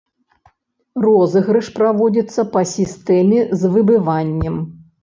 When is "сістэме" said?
2.75-3.39